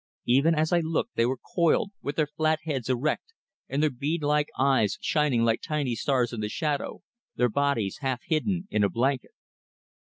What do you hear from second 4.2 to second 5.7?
like eyes shining like